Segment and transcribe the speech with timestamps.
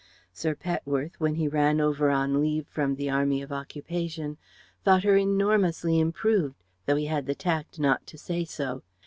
[0.33, 4.39] Sir Petworth, when he ran over on leave from the Army of Occupation,
[4.83, 6.55] thought her enormously improved,
[6.87, 8.81] though he had the tact not to say so.